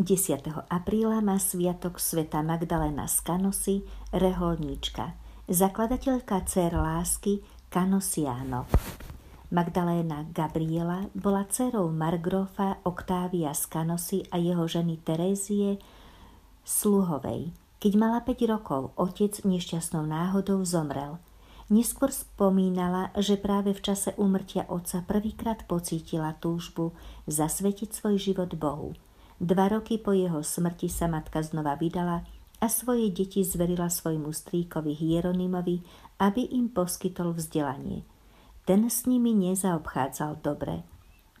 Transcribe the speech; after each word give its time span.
10. 0.00 0.48
apríla 0.72 1.20
má 1.20 1.36
sviatok 1.36 2.00
sveta 2.00 2.40
Magdalena 2.40 3.04
z 3.04 3.20
Kanosy, 3.20 3.84
reholníčka, 4.16 5.12
zakladateľka 5.44 6.40
dcer 6.48 6.72
lásky 6.72 7.44
Kanosiano. 7.68 8.64
Magdaléna 9.52 10.24
Gabriela 10.32 11.04
bola 11.12 11.44
dcerou 11.44 11.92
Margrofa 11.92 12.80
Oktávia 12.88 13.52
z 13.52 13.68
Kanosy 13.68 14.24
a 14.32 14.40
jeho 14.40 14.64
ženy 14.64 15.04
Terézie 15.04 15.76
Sluhovej. 16.64 17.52
Keď 17.76 17.92
mala 18.00 18.24
5 18.24 18.40
rokov, 18.48 18.96
otec 18.96 19.44
nešťastnou 19.44 20.08
náhodou 20.08 20.64
zomrel. 20.64 21.20
Neskôr 21.68 22.08
spomínala, 22.08 23.12
že 23.20 23.36
práve 23.36 23.76
v 23.76 23.84
čase 23.84 24.16
úmrtia 24.16 24.64
otca 24.64 25.04
prvýkrát 25.04 25.68
pocítila 25.68 26.32
túžbu 26.40 26.96
zasvetiť 27.28 27.92
svoj 27.92 28.16
život 28.16 28.56
Bohu– 28.56 28.96
Dva 29.40 29.72
roky 29.72 29.96
po 29.96 30.12
jeho 30.12 30.44
smrti 30.44 30.92
sa 30.92 31.08
matka 31.08 31.40
znova 31.40 31.72
vydala 31.80 32.28
a 32.60 32.68
svoje 32.68 33.08
deti 33.08 33.40
zverila 33.40 33.88
svojmu 33.88 34.28
strýkovi 34.28 34.92
Hieronymovi, 34.92 35.80
aby 36.20 36.44
im 36.52 36.68
poskytol 36.68 37.32
vzdelanie. 37.32 38.04
Ten 38.68 38.92
s 38.92 39.08
nimi 39.08 39.32
nezaobchádzal 39.32 40.44
dobre. 40.44 40.84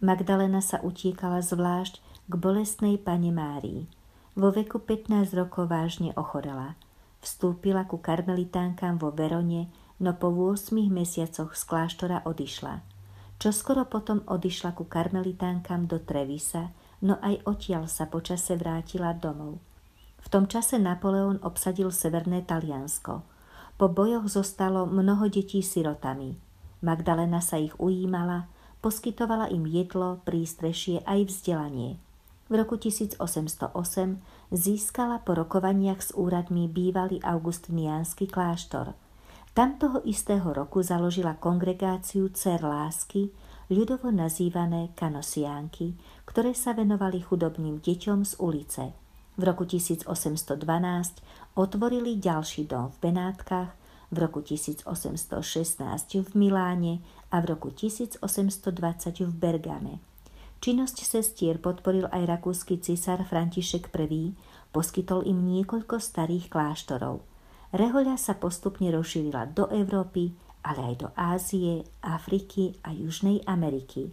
Magdalena 0.00 0.64
sa 0.64 0.80
utiekala 0.80 1.44
zvlášť 1.44 2.00
k 2.00 2.32
bolestnej 2.40 2.96
pane 2.96 3.28
Márii. 3.28 3.84
Vo 4.32 4.48
veku 4.48 4.80
15 4.80 5.36
rokov 5.36 5.68
vážne 5.68 6.16
ochorela. 6.16 6.80
Vstúpila 7.20 7.84
ku 7.84 8.00
karmelitánkam 8.00 8.96
vo 8.96 9.12
Verone, 9.12 9.68
no 10.00 10.16
po 10.16 10.32
8 10.32 10.72
mesiacoch 10.88 11.52
z 11.52 11.62
kláštora 11.68 12.24
odišla. 12.24 12.80
Čoskoro 13.36 13.84
potom 13.84 14.24
odišla 14.24 14.72
ku 14.72 14.88
karmelitánkam 14.88 15.84
do 15.84 16.00
Trevisa, 16.00 16.72
no 17.00 17.16
aj 17.20 17.44
odtiaľ 17.48 17.88
sa 17.88 18.08
počase 18.08 18.56
vrátila 18.56 19.16
domov. 19.16 19.60
V 20.20 20.28
tom 20.28 20.44
čase 20.44 20.76
Napoleon 20.76 21.40
obsadil 21.40 21.88
severné 21.88 22.44
Taliansko. 22.44 23.24
Po 23.80 23.86
bojoch 23.88 24.28
zostalo 24.28 24.84
mnoho 24.84 25.32
detí 25.32 25.64
sirotami. 25.64 26.36
Magdalena 26.84 27.40
sa 27.40 27.56
ich 27.56 27.72
ujímala, 27.80 28.48
poskytovala 28.84 29.48
im 29.52 29.64
jedlo, 29.64 30.20
prístrešie 30.28 31.00
aj 31.08 31.28
vzdelanie. 31.28 31.96
V 32.50 32.58
roku 32.58 32.76
1808 32.76 33.70
získala 34.50 35.22
po 35.22 35.38
rokovaniach 35.38 36.00
s 36.02 36.10
úradmi 36.12 36.66
bývalý 36.66 37.22
augustiniánsky 37.22 38.26
kláštor. 38.26 38.92
Tam 39.54 39.78
toho 39.78 40.02
istého 40.02 40.50
roku 40.50 40.82
založila 40.82 41.38
kongregáciu 41.38 42.26
Cer 42.34 42.62
lásky, 42.62 43.30
ľudovo 43.70 44.10
nazývané 44.10 44.90
kanosiánky, 44.98 45.94
ktoré 46.26 46.52
sa 46.58 46.74
venovali 46.74 47.22
chudobným 47.22 47.78
deťom 47.78 48.26
z 48.26 48.32
ulice. 48.42 48.84
V 49.38 49.42
roku 49.46 49.64
1812 49.64 50.10
otvorili 51.56 52.18
ďalší 52.18 52.66
dom 52.66 52.90
v 52.92 53.08
Benátkach, 53.08 53.72
v 54.10 54.16
roku 54.18 54.42
1816 54.42 54.84
v 56.18 56.30
Miláne 56.34 56.98
a 57.30 57.38
v 57.38 57.54
roku 57.54 57.70
1820 57.70 58.20
v 59.22 59.32
Bergame. 59.32 60.02
Činnosť 60.60 61.08
sestier 61.08 61.56
podporil 61.56 62.04
aj 62.12 62.36
rakúsky 62.36 62.76
cisár 62.82 63.24
František 63.24 63.88
I, 63.96 64.36
poskytol 64.74 65.24
im 65.24 65.46
niekoľko 65.46 65.96
starých 65.96 66.52
kláštorov. 66.52 67.24
Rehoľa 67.70 68.18
sa 68.18 68.34
postupne 68.36 68.90
rozšírila 68.90 69.56
do 69.56 69.70
Európy, 69.70 70.34
ale 70.62 70.92
aj 70.92 70.94
do 71.00 71.08
Ázie, 71.16 71.88
Afriky 72.04 72.76
a 72.84 72.92
Južnej 72.92 73.40
Ameriky. 73.48 74.12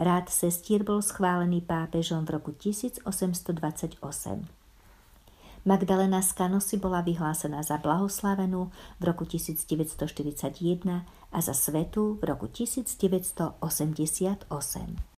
Rád 0.00 0.32
sestier 0.32 0.80
bol 0.80 1.04
schválený 1.04 1.60
pápežom 1.60 2.24
v 2.24 2.40
roku 2.40 2.56
1828. 2.56 4.00
Magdalena 5.60 6.24
z 6.24 6.30
Kanosy 6.32 6.80
bola 6.80 7.04
vyhlásená 7.04 7.60
za 7.60 7.76
blahoslavenú 7.76 8.72
v 8.96 9.02
roku 9.04 9.28
1941 9.28 11.04
a 11.04 11.38
za 11.44 11.52
svetu 11.52 12.16
v 12.16 12.32
roku 12.32 12.48
1988. 12.48 15.09